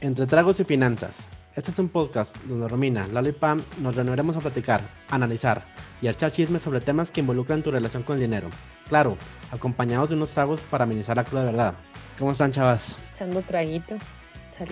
Entre 0.00 0.26
Tragos 0.26 0.60
y 0.60 0.64
Finanzas. 0.64 1.28
Este 1.56 1.70
es 1.70 1.78
un 1.78 1.88
podcast 1.88 2.36
donde 2.44 2.68
Romina, 2.68 3.06
Lalo 3.08 3.28
y 3.28 3.32
Pam 3.32 3.60
nos 3.80 3.96
reuniremos 3.96 4.36
a 4.36 4.40
platicar, 4.40 4.80
analizar 5.10 5.62
y 6.00 6.08
echar 6.08 6.30
chismes 6.32 6.62
sobre 6.62 6.80
temas 6.80 7.10
que 7.10 7.20
involucran 7.20 7.62
tu 7.62 7.70
relación 7.70 8.02
con 8.02 8.14
el 8.16 8.22
dinero. 8.22 8.48
Claro, 8.88 9.16
acompañados 9.50 10.10
de 10.10 10.16
unos 10.16 10.30
tragos 10.30 10.60
para 10.62 10.84
amenizar 10.84 11.16
la 11.16 11.24
cruda 11.24 11.44
verdad. 11.44 11.74
¿Cómo 12.18 12.32
están, 12.32 12.52
chavas? 12.52 12.96
Echando 13.14 13.42
traguito. 13.42 13.96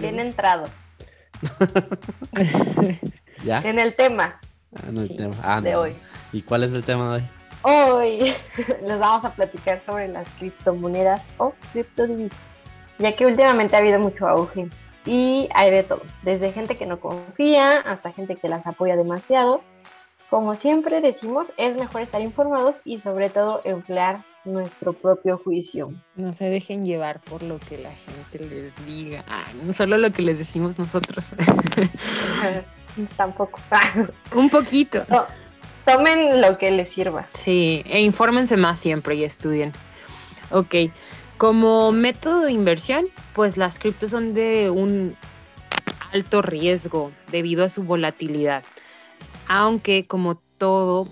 Bien 0.01 0.21
entrados. 0.21 0.71
¿Ya? 3.45 3.61
En 3.63 3.79
el 3.79 3.95
tema 3.97 4.39
Ah, 4.77 4.91
no, 4.93 5.01
el 5.01 5.09
Sí, 5.09 5.17
tema. 5.17 5.35
Ah, 5.43 5.61
de 5.63 5.73
no. 5.73 5.81
hoy. 5.81 5.97
¿Y 6.33 6.43
cuál 6.43 6.65
es 6.65 6.75
el 6.75 6.85
tema 6.85 7.17
de 7.17 7.23
hoy? 7.23 7.29
Hoy 7.63 8.35
les 8.83 8.99
vamos 8.99 9.25
a 9.25 9.33
platicar 9.35 9.83
sobre 9.87 10.09
las 10.09 10.29
criptomonedas 10.39 11.23
o 11.39 11.55
criptodivisas, 11.73 12.39
ya 12.99 13.17
que 13.17 13.27
últimamente 13.27 13.77
ha 13.77 13.79
habido 13.79 13.99
mucho 13.99 14.29
auge 14.29 14.69
y 15.07 15.49
hay 15.55 15.71
de 15.71 15.83
todo, 15.83 16.03
desde 16.23 16.53
gente 16.53 16.77
que 16.77 16.87
no 16.87 17.01
confía 17.01 17.77
hasta 17.77 18.13
gente 18.13 18.37
que 18.37 18.49
las 18.49 18.67
apoya 18.67 18.97
demasiado. 18.97 19.63
Como 20.31 20.55
siempre 20.55 21.01
decimos, 21.01 21.53
es 21.57 21.79
mejor 21.79 22.03
estar 22.03 22.21
informados 22.21 22.83
y 22.85 22.99
sobre 22.99 23.31
todo 23.31 23.63
emplear 23.65 24.23
nuestro 24.45 24.93
propio 24.93 25.39
juicio. 25.39 25.93
No 26.17 26.33
se 26.33 26.51
dejen 26.51 26.83
llevar 26.83 27.21
por 27.21 27.43
lo 27.43 27.59
que 27.59 27.79
la 27.79 27.93
gente 27.93 28.39
les 28.47 28.87
diga. 28.87 29.25
Ah, 29.27 29.45
no 29.63 29.73
solo 29.73 29.97
lo 29.97 30.13
que 30.13 30.23
les 30.23 30.39
decimos 30.39 30.79
nosotros. 30.79 31.31
Tampoco. 33.17 33.59
Un 34.35 34.51
poquito. 34.51 35.05
No, 35.09 35.25
tomen 35.87 36.41
lo 36.41 36.59
que 36.59 36.71
les 36.71 36.89
sirva. 36.89 37.27
Sí, 37.45 37.83
e 37.87 38.03
infórmense 38.03 38.57
más 38.57 38.79
siempre 38.79 39.15
y 39.15 39.25
estudien. 39.25 39.73
Ok, 40.51 40.75
como 41.39 41.93
método 41.93 42.43
de 42.43 42.53
inversión, 42.53 43.09
pues 43.33 43.57
las 43.57 43.79
criptos 43.79 44.11
son 44.11 44.35
de 44.35 44.71
un 44.71 45.17
alto 46.13 46.43
riesgo 46.43 47.13
debido 47.31 47.65
a 47.65 47.69
su 47.69 47.85
volatilidad. 47.85 48.65
Aunque 49.47 50.07
como 50.07 50.43
todo, 50.59 51.09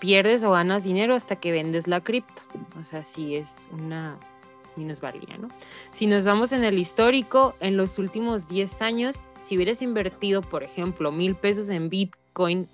pierdes 0.00 0.42
o 0.44 0.50
ganas 0.52 0.84
dinero 0.84 1.14
hasta 1.14 1.36
que 1.36 1.52
vendes 1.52 1.86
la 1.86 2.00
cripto. 2.00 2.42
O 2.80 2.82
sea, 2.82 3.02
sí 3.02 3.36
es 3.36 3.68
una 3.70 4.18
minusvalía, 4.76 5.36
¿no? 5.38 5.48
Si 5.90 6.06
nos 6.06 6.24
vamos 6.24 6.52
en 6.52 6.64
el 6.64 6.78
histórico, 6.78 7.54
en 7.60 7.76
los 7.76 7.98
últimos 7.98 8.48
10 8.48 8.82
años, 8.82 9.24
si 9.36 9.56
hubieras 9.56 9.82
invertido, 9.82 10.40
por 10.40 10.62
ejemplo, 10.62 11.12
mil 11.12 11.34
pesos 11.34 11.68
en 11.68 11.90
Bitcoin 11.90 12.68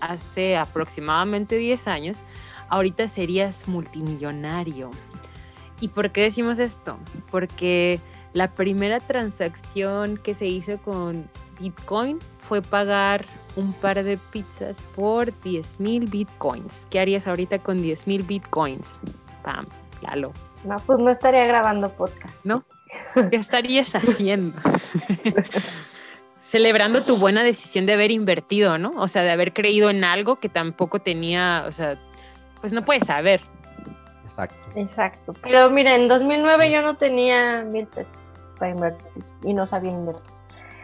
hace 0.00 0.56
aproximadamente 0.56 1.56
10 1.56 1.88
años, 1.88 2.22
ahorita 2.70 3.08
serías 3.08 3.66
multimillonario. 3.68 4.90
¿Y 5.84 5.88
por 5.88 6.10
qué 6.12 6.22
decimos 6.22 6.58
esto? 6.58 6.96
Porque 7.30 8.00
la 8.32 8.50
primera 8.50 9.00
transacción 9.00 10.16
que 10.16 10.34
se 10.34 10.46
hizo 10.46 10.78
con 10.78 11.28
Bitcoin 11.60 12.20
fue 12.48 12.62
pagar 12.62 13.26
un 13.56 13.74
par 13.74 14.02
de 14.02 14.16
pizzas 14.16 14.82
por 14.96 15.38
10 15.42 15.80
mil 15.80 16.06
Bitcoins. 16.06 16.86
¿Qué 16.88 17.00
harías 17.00 17.26
ahorita 17.26 17.58
con 17.58 17.82
10 17.82 18.06
mil 18.06 18.22
Bitcoins? 18.22 18.98
Pam, 19.42 19.66
Lalo. 20.00 20.32
No, 20.64 20.76
pues 20.86 21.00
no 21.00 21.10
estaría 21.10 21.44
grabando 21.44 21.90
podcast. 21.90 22.34
¿No? 22.44 22.64
¿Qué 23.30 23.36
estarías 23.36 23.94
haciendo? 23.94 24.58
Celebrando 26.42 27.04
tu 27.04 27.18
buena 27.18 27.42
decisión 27.42 27.84
de 27.84 27.92
haber 27.92 28.10
invertido, 28.10 28.78
¿no? 28.78 28.94
O 28.96 29.06
sea, 29.06 29.20
de 29.22 29.32
haber 29.32 29.52
creído 29.52 29.90
en 29.90 30.02
algo 30.02 30.36
que 30.36 30.48
tampoco 30.48 31.00
tenía, 31.00 31.66
o 31.68 31.72
sea, 31.72 32.00
pues 32.62 32.72
no 32.72 32.86
puedes 32.86 33.06
saber. 33.06 33.42
Exacto. 34.34 34.68
Exacto. 34.80 35.34
Pero 35.42 35.70
mira, 35.70 35.94
en 35.94 36.08
2009 36.08 36.70
yo 36.70 36.82
no 36.82 36.96
tenía 36.96 37.62
mil 37.62 37.86
pesos 37.86 38.16
para 38.58 38.72
invertir 38.72 39.22
y 39.42 39.54
no 39.54 39.66
sabía 39.66 39.92
invertir. 39.92 40.34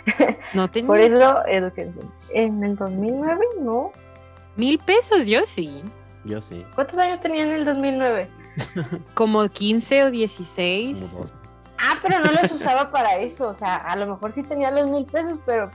No 0.55 0.69
tenía 0.71 0.87
Por 0.89 1.01
eso, 1.01 1.45
eduquense. 1.47 2.01
En 2.33 2.63
el 2.65 2.77
2009, 2.77 3.41
no. 3.61 3.93
mil 4.57 4.79
pesos, 4.79 5.27
yo 5.27 5.45
sí. 5.45 5.83
Yo 6.25 6.41
sí. 6.41 6.65
¿Cuántos 6.75 6.99
años 6.99 7.21
tenía 7.21 7.43
en 7.45 7.51
el 7.51 7.65
2009? 7.65 8.29
Como 9.15 9.49
15 9.49 10.03
o 10.03 10.05
Como 10.07 10.11
16. 10.13 11.15
dos. 11.17 11.31
Ah, 11.79 11.95
pero 12.03 12.19
no 12.21 12.31
los 12.33 12.51
usaba 12.53 12.91
para 12.91 13.17
eso. 13.19 13.49
O 13.49 13.55
sea, 13.55 13.77
a 13.77 13.97
lo 13.97 14.07
mejor 14.07 14.33
sí 14.33 14.43
tenía 14.43 14.71
los 14.71 14.87
mil 14.89 15.07
pesos, 15.07 15.39
pero 15.47 15.71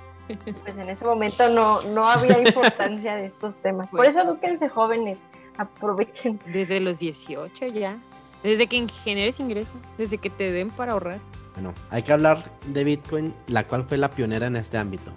pues 0.64 0.78
en 0.78 0.90
ese 0.90 1.04
momento 1.06 1.48
no, 1.50 1.82
no 1.84 2.08
había 2.10 2.38
importancia 2.46 3.16
de 3.16 3.26
estos 3.28 3.58
temas. 3.58 3.90
Por 3.90 4.00
Pues- 4.00 4.10
eso 4.10 4.22
eduquense 4.22 4.70
jóvenes. 4.70 5.20
Aprovechen. 5.58 6.40
Desde 6.48 6.80
los 6.80 7.00
18 7.00 7.68
ya. 7.68 7.98
Desde 8.44 8.68
que 8.68 8.88
generes 8.88 9.40
ingreso. 9.40 9.76
Desde 9.98 10.18
que 10.18 10.30
te 10.30 10.52
den 10.52 10.70
para 10.70 10.94
ahorrar. 10.94 11.20
Bueno, 11.56 11.74
hay 11.90 12.04
que 12.04 12.12
hablar 12.12 12.44
de 12.68 12.84
Bitcoin, 12.84 13.34
la 13.48 13.66
cual 13.66 13.84
fue 13.86 13.98
la 13.98 14.12
pionera 14.12 14.48
en 14.48 14.58
este 14.58 14.78
ámbito. 14.78 15.12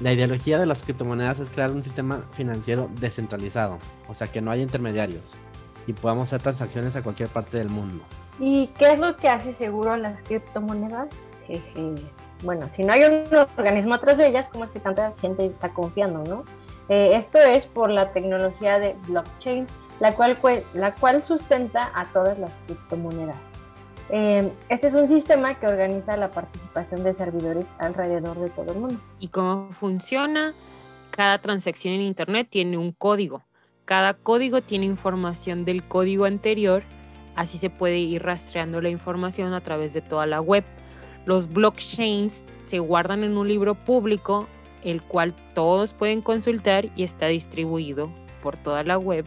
La 0.00 0.12
ideología 0.12 0.58
de 0.58 0.66
las 0.66 0.82
criptomonedas 0.82 1.40
es 1.40 1.50
crear 1.50 1.70
un 1.72 1.82
sistema 1.82 2.24
financiero 2.32 2.88
descentralizado, 3.00 3.76
o 4.08 4.14
sea 4.14 4.28
que 4.28 4.40
no 4.40 4.50
haya 4.50 4.62
intermediarios 4.62 5.36
y 5.86 5.92
podamos 5.92 6.28
hacer 6.28 6.42
transacciones 6.42 6.96
a 6.96 7.02
cualquier 7.02 7.28
parte 7.28 7.58
del 7.58 7.68
mundo. 7.68 8.02
¿Y 8.38 8.68
qué 8.78 8.92
es 8.92 9.00
lo 9.00 9.16
que 9.16 9.28
hace 9.28 9.52
seguro 9.54 9.92
a 9.92 9.98
las 9.98 10.22
criptomonedas? 10.22 11.08
Jeje. 11.46 11.94
Bueno, 12.42 12.70
si 12.74 12.82
no 12.82 12.92
hay 12.92 13.04
un 13.04 13.24
organismo 13.34 13.94
atrás 13.94 14.16
de 14.16 14.28
ellas, 14.28 14.48
¿cómo 14.48 14.64
es 14.64 14.70
que 14.70 14.80
tanta 14.80 15.12
gente 15.20 15.44
está 15.44 15.68
confiando, 15.70 16.24
no? 16.24 16.44
Eh, 16.90 17.12
esto 17.14 17.38
es 17.38 17.66
por 17.66 17.88
la 17.88 18.12
tecnología 18.12 18.80
de 18.80 18.96
blockchain, 19.06 19.66
la 20.00 20.12
cual, 20.14 20.36
la 20.74 20.92
cual 20.92 21.22
sustenta 21.22 21.90
a 21.94 22.06
todas 22.12 22.36
las 22.38 22.50
criptomonedas. 22.66 23.38
Eh, 24.10 24.52
este 24.68 24.88
es 24.88 24.94
un 24.94 25.06
sistema 25.06 25.54
que 25.54 25.68
organiza 25.68 26.16
la 26.16 26.32
participación 26.32 27.04
de 27.04 27.14
servidores 27.14 27.66
alrededor 27.78 28.40
de 28.40 28.50
todo 28.50 28.72
el 28.72 28.80
mundo. 28.80 29.00
¿Y 29.20 29.28
cómo 29.28 29.70
funciona? 29.70 30.52
Cada 31.12 31.38
transacción 31.38 31.94
en 31.94 32.00
Internet 32.00 32.48
tiene 32.50 32.76
un 32.76 32.90
código. 32.90 33.44
Cada 33.84 34.14
código 34.14 34.60
tiene 34.60 34.86
información 34.86 35.64
del 35.64 35.84
código 35.84 36.24
anterior. 36.24 36.82
Así 37.36 37.56
se 37.56 37.70
puede 37.70 37.98
ir 37.98 38.24
rastreando 38.24 38.80
la 38.80 38.90
información 38.90 39.54
a 39.54 39.60
través 39.60 39.94
de 39.94 40.00
toda 40.00 40.26
la 40.26 40.40
web. 40.40 40.64
Los 41.24 41.48
blockchains 41.48 42.44
se 42.64 42.80
guardan 42.80 43.22
en 43.22 43.36
un 43.36 43.46
libro 43.46 43.76
público, 43.76 44.48
el 44.82 45.02
cual 45.02 45.34
todos 45.54 45.92
pueden 45.92 46.22
consultar 46.22 46.88
y 46.96 47.02
está 47.02 47.26
distribuido 47.26 48.10
por 48.42 48.58
toda 48.58 48.82
la 48.84 48.98
web, 48.98 49.24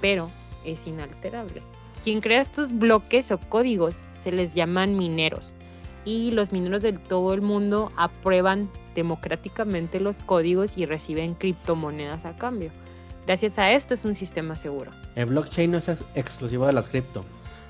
pero 0.00 0.30
es 0.64 0.86
inalterable. 0.86 1.62
Quien 2.02 2.20
crea 2.20 2.40
estos 2.40 2.72
bloques 2.72 3.30
o 3.30 3.38
códigos 3.38 3.96
se 4.12 4.32
les 4.32 4.54
llaman 4.54 4.96
mineros 4.96 5.52
y 6.04 6.32
los 6.32 6.52
mineros 6.52 6.82
de 6.82 6.92
todo 6.92 7.32
el 7.32 7.42
mundo 7.42 7.92
aprueban 7.96 8.68
democráticamente 8.94 10.00
los 10.00 10.18
códigos 10.18 10.76
y 10.76 10.84
reciben 10.84 11.34
criptomonedas 11.34 12.24
a 12.24 12.36
cambio. 12.36 12.70
Gracias 13.26 13.56
a 13.58 13.70
esto 13.70 13.94
es 13.94 14.04
un 14.04 14.16
sistema 14.16 14.56
seguro. 14.56 14.90
El 15.14 15.26
blockchain 15.26 15.70
no 15.70 15.78
es 15.78 15.88
ex- 15.88 16.04
exclusivo 16.16 16.66
de 16.66 16.72
las 16.72 16.88
cripto, 16.88 17.24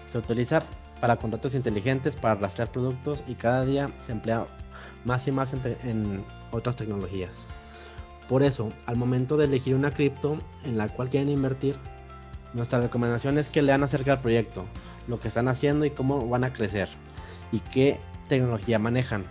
se 0.06 0.16
utiliza 0.16 0.62
para 1.00 1.16
contratos 1.16 1.54
inteligentes, 1.54 2.16
para 2.16 2.36
rastrear 2.36 2.72
productos 2.72 3.22
y 3.26 3.34
cada 3.34 3.64
día 3.64 3.90
se 4.00 4.12
emplea 4.12 4.46
más 5.04 5.28
y 5.28 5.32
más 5.32 5.52
en 5.52 6.24
otras 6.52 6.76
tecnologías. 6.76 7.30
Por 8.28 8.42
eso, 8.42 8.72
al 8.86 8.96
momento 8.96 9.36
de 9.36 9.46
elegir 9.46 9.74
una 9.74 9.90
cripto 9.90 10.38
en 10.64 10.78
la 10.78 10.88
cual 10.88 11.08
quieren 11.08 11.28
invertir, 11.28 11.76
nuestra 12.54 12.80
recomendación 12.80 13.36
es 13.38 13.48
que 13.48 13.62
lean 13.62 13.82
acerca 13.82 14.12
del 14.12 14.20
proyecto, 14.20 14.64
lo 15.08 15.18
que 15.18 15.28
están 15.28 15.48
haciendo 15.48 15.84
y 15.84 15.90
cómo 15.90 16.28
van 16.28 16.44
a 16.44 16.52
crecer 16.52 16.88
y 17.50 17.60
qué 17.60 17.98
tecnología 18.28 18.78
manejan. 18.78 19.24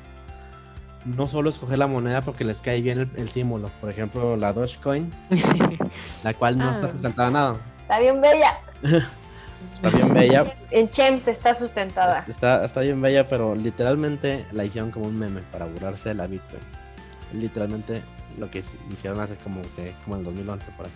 No 1.06 1.28
solo 1.28 1.50
escoger 1.50 1.80
la 1.80 1.88
moneda 1.88 2.22
porque 2.22 2.44
les 2.44 2.62
cae 2.62 2.82
bien 2.82 3.00
el, 3.00 3.10
el 3.16 3.30
símbolo, 3.30 3.72
por 3.80 3.90
ejemplo 3.90 4.36
la 4.38 4.54
Dogecoin, 4.54 5.10
la 6.24 6.34
cual 6.36 6.58
no 6.58 6.70
está 6.70 6.88
Ah. 6.88 6.92
sustentada 6.92 7.32
nada. 7.32 7.56
Está 7.82 8.00
bien 8.00 8.22
bella. 8.22 8.58
Está 9.76 9.90
bien 9.90 10.14
bella, 10.14 10.56
En 10.72 10.90
Chems 10.90 11.28
está 11.28 11.54
sustentada. 11.56 12.20
Este, 12.20 12.32
Está, 12.32 12.66
está 12.66 12.82
bien 12.82 13.00
bella, 13.02 13.28
pero 13.28 13.56
literalmente 13.56 14.46
la 14.52 14.64
hicieron 14.66 14.90
como 14.92 15.06
un 15.06 15.18
meme 15.18 15.42
para 15.52 15.66
burlarse 15.66 16.10
de 16.10 16.16
la 16.16 16.26
Bitcoin. 16.28 16.62
Literalmente 17.34 18.02
lo 18.38 18.50
que 18.50 18.64
hicieron 18.92 19.20
hace 19.20 19.36
como 19.38 19.62
que 19.76 19.94
como 20.04 20.16
en 20.16 20.20
el 20.20 20.26
2011 20.26 20.72
por 20.78 20.86
ahí. 20.86 20.92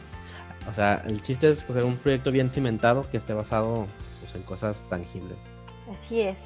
O 0.70 0.74
sea, 0.74 1.04
el 1.06 1.22
chiste 1.22 1.48
es 1.48 1.60
escoger 1.60 1.84
un 1.84 1.98
proyecto 1.98 2.32
bien 2.32 2.50
cimentado 2.50 3.08
que 3.10 3.18
esté 3.18 3.34
basado 3.34 3.86
pues, 4.20 4.36
en 4.36 4.42
cosas 4.44 4.88
tangibles. 4.90 5.38
Así 6.00 6.22
es. 6.22 6.38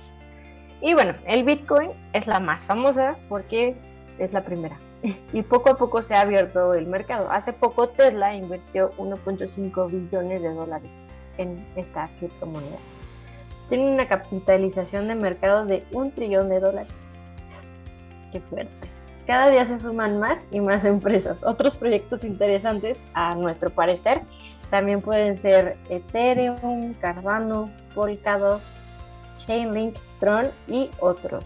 Y 0.82 0.94
bueno, 0.94 1.16
el 1.26 1.44
Bitcoin 1.44 1.92
es 2.14 2.28
la 2.28 2.40
más 2.40 2.66
famosa 2.66 3.18
porque 3.28 3.76
es 4.18 4.34
la 4.34 4.44
primera. 4.44 4.78
Y 5.34 5.44
poco 5.44 5.70
a 5.72 5.78
poco 5.78 6.04
se 6.04 6.16
ha 6.16 6.22
abierto 6.22 6.74
el 6.74 6.88
mercado. 6.88 7.32
Hace 7.32 7.54
poco 7.54 7.90
Tesla 7.90 8.36
invirtió 8.36 8.92
1.5 8.98 9.90
billones 9.90 10.42
de 10.42 10.50
dólares 10.50 10.96
en 11.38 11.66
esta 11.76 12.10
criptomoneda. 12.20 12.78
Tiene 13.70 13.94
una 13.94 14.08
capitalización 14.08 15.08
de 15.08 15.16
mercado 15.16 15.66
de 15.66 15.86
un 15.94 16.12
trillón 16.12 16.50
de 16.50 16.60
dólares. 16.60 16.92
Qué 18.32 18.42
fuerte. 18.42 18.90
Cada 19.30 19.52
día 19.52 19.64
se 19.64 19.78
suman 19.78 20.20
más 20.20 20.48
y 20.50 20.60
más 20.60 20.86
empresas. 20.86 21.44
Otros 21.44 21.78
proyectos 21.78 22.24
interesantes, 22.24 22.98
a 23.14 23.36
nuestro 23.36 23.70
parecer, 23.70 24.24
también 24.72 25.04
pueden 25.04 25.38
ser 25.38 25.78
Ethereum, 25.88 26.96
Cardano, 26.96 27.70
Polkadot, 27.94 28.60
Chainlink, 29.38 29.98
Tron 30.20 30.50
y 30.68 30.90
otros. 31.00 31.46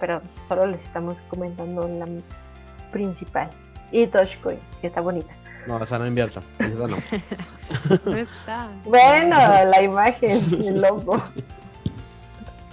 pero 0.00 0.22
solo 0.48 0.68
les 0.68 0.82
estamos 0.82 1.20
comentando 1.28 1.86
la 1.86 2.08
principal. 2.92 3.50
Y 3.92 4.06
Dogecoin, 4.06 4.58
que 4.80 4.86
está 4.86 5.02
bonita. 5.02 5.34
No, 5.66 5.82
esa 5.82 5.98
no 5.98 6.06
invierta. 6.06 6.40
Esa 6.58 6.88
no. 6.88 6.96
No 8.06 8.16
está. 8.16 8.70
Bueno, 8.86 9.36
la 9.66 9.82
imagen, 9.82 10.40
el 10.66 10.80
logo. 10.80 11.22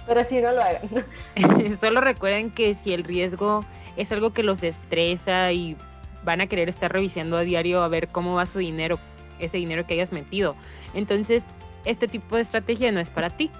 Pero 0.06 0.24
si 0.24 0.40
no 0.40 0.52
lo 0.52 0.62
hagan. 0.62 1.04
Solo 1.78 2.00
recuerden 2.00 2.50
que 2.50 2.74
si 2.74 2.94
el 2.94 3.04
riesgo 3.04 3.60
es 3.96 4.12
algo 4.12 4.32
que 4.32 4.42
los 4.42 4.62
estresa 4.62 5.52
y 5.52 5.76
van 6.24 6.40
a 6.40 6.46
querer 6.46 6.68
estar 6.68 6.92
revisando 6.92 7.36
a 7.36 7.42
diario 7.42 7.82
a 7.82 7.88
ver 7.88 8.08
cómo 8.08 8.34
va 8.34 8.46
su 8.46 8.58
dinero, 8.58 8.98
ese 9.38 9.58
dinero 9.58 9.86
que 9.86 9.94
hayas 9.94 10.12
metido. 10.12 10.56
Entonces, 10.94 11.46
este 11.84 12.08
tipo 12.08 12.36
de 12.36 12.42
estrategia 12.42 12.92
no 12.92 13.00
es 13.00 13.10
para 13.10 13.30
ti. 13.30 13.50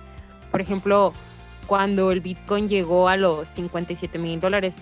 Por 0.51 0.61
ejemplo, 0.61 1.15
cuando 1.67 2.11
el 2.13 2.21
Bitcoin 2.21 2.69
llegó 2.69 3.09
a 3.09 3.17
los 3.17 3.49
57 3.49 4.19
mil 4.19 4.41
dólares, 4.41 4.77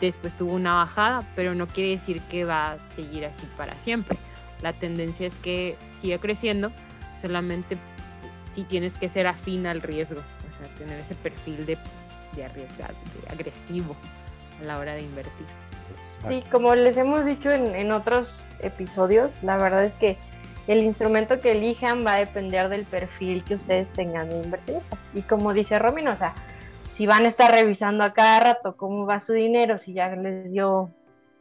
después 0.00 0.36
tuvo 0.36 0.52
una 0.52 0.74
bajada, 0.74 1.26
pero 1.34 1.54
no 1.54 1.66
quiere 1.66 1.90
decir 1.90 2.20
que 2.22 2.44
va 2.44 2.72
a 2.72 2.78
seguir 2.78 3.24
así 3.24 3.46
para 3.56 3.76
siempre. 3.78 4.18
La 4.62 4.72
tendencia 4.72 5.26
es 5.26 5.36
que 5.36 5.76
siga 5.88 6.18
creciendo, 6.18 6.70
solamente 7.20 7.78
si 8.52 8.64
tienes 8.64 8.98
que 8.98 9.08
ser 9.08 9.26
afín 9.26 9.66
al 9.66 9.80
riesgo, 9.80 10.20
o 10.20 10.58
sea, 10.58 10.74
tener 10.74 10.98
ese 11.00 11.14
perfil 11.14 11.64
de, 11.64 11.78
de 12.36 12.44
arriesgado, 12.44 12.94
de 13.22 13.32
agresivo 13.32 13.96
a 14.60 14.64
la 14.64 14.78
hora 14.78 14.94
de 14.94 15.02
invertir. 15.02 15.46
Sí, 16.28 16.44
como 16.50 16.74
les 16.74 16.96
hemos 16.96 17.24
dicho 17.24 17.50
en, 17.50 17.74
en 17.74 17.92
otros 17.92 18.42
episodios, 18.60 19.32
la 19.42 19.56
verdad 19.56 19.84
es 19.84 19.94
que 19.94 20.18
el 20.66 20.82
instrumento 20.82 21.40
que 21.40 21.52
elijan 21.52 22.04
va 22.06 22.14
a 22.14 22.18
depender 22.18 22.68
del 22.68 22.84
perfil 22.84 23.42
que 23.44 23.54
ustedes 23.54 23.90
tengan 23.90 24.28
de 24.28 24.42
inversionista. 24.42 24.98
Y 25.14 25.22
como 25.22 25.52
dice 25.52 25.78
Romino, 25.78 26.12
o 26.12 26.16
sea, 26.16 26.34
si 26.94 27.06
van 27.06 27.24
a 27.24 27.28
estar 27.28 27.50
revisando 27.50 28.04
a 28.04 28.12
cada 28.12 28.40
rato 28.40 28.76
cómo 28.76 29.06
va 29.06 29.20
su 29.20 29.32
dinero, 29.32 29.78
si 29.78 29.94
ya 29.94 30.14
les 30.14 30.52
dio 30.52 30.90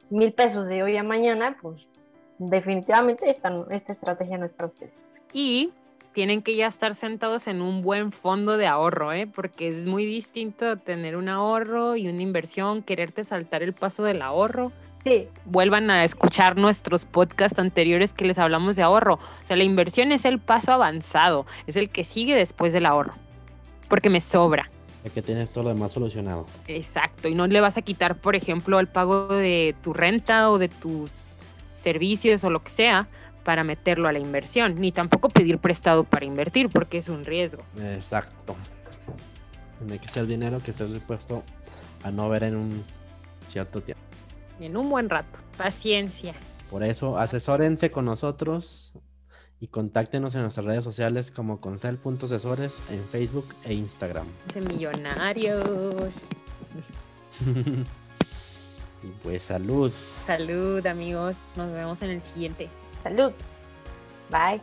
mil 0.09 0.33
pesos 0.33 0.67
de 0.67 0.83
hoy 0.83 0.97
a 0.97 1.03
mañana, 1.03 1.57
pues 1.61 1.87
definitivamente 2.37 3.29
esta, 3.29 3.51
esta 3.69 3.91
estrategia 3.91 4.37
no 4.37 4.45
es 4.45 4.53
para 4.53 4.67
ustedes. 4.69 5.07
Y 5.33 5.73
tienen 6.13 6.41
que 6.41 6.55
ya 6.55 6.67
estar 6.67 6.95
sentados 6.95 7.47
en 7.47 7.61
un 7.61 7.81
buen 7.81 8.11
fondo 8.11 8.57
de 8.57 8.67
ahorro, 8.67 9.13
¿eh? 9.13 9.27
porque 9.27 9.67
es 9.67 9.85
muy 9.85 10.05
distinto 10.05 10.77
tener 10.77 11.15
un 11.15 11.29
ahorro 11.29 11.95
y 11.95 12.07
una 12.07 12.21
inversión, 12.21 12.81
quererte 12.81 13.23
saltar 13.23 13.63
el 13.63 13.73
paso 13.73 14.03
del 14.03 14.21
ahorro. 14.21 14.71
Sí, 15.03 15.27
Vuelvan 15.45 15.89
a 15.91 16.03
escuchar 16.03 16.57
nuestros 16.57 17.05
podcasts 17.05 17.57
anteriores 17.57 18.11
que 18.11 18.25
les 18.25 18.37
hablamos 18.37 18.75
de 18.75 18.81
ahorro. 18.81 19.13
O 19.13 19.45
sea, 19.45 19.55
la 19.55 19.63
inversión 19.63 20.11
es 20.11 20.25
el 20.25 20.39
paso 20.39 20.73
avanzado, 20.73 21.45
es 21.67 21.75
el 21.77 21.89
que 21.89 22.03
sigue 22.03 22.35
después 22.35 22.73
del 22.73 22.85
ahorro, 22.85 23.13
porque 23.87 24.09
me 24.09 24.19
sobra. 24.19 24.69
El 25.05 25.11
que 25.11 25.21
tienes 25.21 25.53
todo 25.53 25.65
lo 25.65 25.69
demás 25.69 25.93
solucionado. 25.93 26.45
Exacto, 26.67 27.29
y 27.29 27.35
no 27.35 27.47
le 27.47 27.61
vas 27.61 27.77
a 27.77 27.81
quitar, 27.81 28.19
por 28.19 28.35
ejemplo, 28.35 28.79
el 28.79 28.87
pago 28.87 29.27
de 29.27 29.73
tu 29.81 29.93
renta 29.93 30.51
o 30.51 30.57
de 30.57 30.67
tus 30.67 31.11
servicios 31.75 32.43
o 32.43 32.49
lo 32.49 32.61
que 32.61 32.71
sea 32.71 33.07
para 33.49 33.63
meterlo 33.63 34.07
a 34.07 34.11
la 34.11 34.19
inversión, 34.19 34.75
ni 34.75 34.91
tampoco 34.91 35.27
pedir 35.27 35.57
prestado 35.57 36.03
para 36.03 36.23
invertir 36.23 36.69
porque 36.69 36.99
es 36.99 37.09
un 37.09 37.25
riesgo. 37.25 37.63
Exacto. 37.81 38.55
Tiene 39.79 39.97
que 39.97 40.07
ser 40.07 40.27
dinero 40.27 40.59
que 40.59 40.69
estés 40.69 40.93
dispuesto 40.93 41.41
a 42.03 42.11
no 42.11 42.29
ver 42.29 42.43
en 42.43 42.55
un 42.55 42.83
cierto 43.47 43.81
tiempo. 43.81 44.03
En 44.59 44.77
un 44.77 44.87
buen 44.87 45.09
rato. 45.09 45.39
Paciencia. 45.57 46.35
Por 46.69 46.83
eso, 46.83 47.17
asesórense 47.17 47.89
con 47.89 48.05
nosotros 48.05 48.93
y 49.59 49.65
contáctenos 49.69 50.35
en 50.35 50.41
nuestras 50.41 50.67
redes 50.67 50.83
sociales 50.83 51.31
como 51.31 51.59
concel.asesores 51.59 52.83
en 52.91 53.03
Facebook 53.03 53.47
e 53.63 53.73
Instagram. 53.73 54.27
De 54.53 54.61
millonarios. 54.61 55.63
y 59.01 59.07
pues 59.23 59.41
salud. 59.41 59.91
Salud, 60.27 60.85
amigos. 60.85 61.45
Nos 61.55 61.71
vemos 61.73 62.03
en 62.03 62.11
el 62.11 62.21
siguiente. 62.21 62.69
Salud. 63.03 63.33
Bye. 64.29 64.61